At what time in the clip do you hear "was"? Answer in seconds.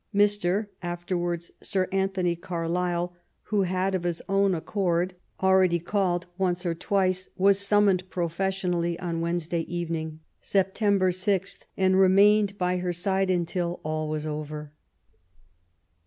7.37-7.59, 14.09-14.25